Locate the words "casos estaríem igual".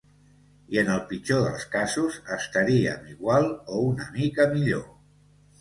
1.75-3.47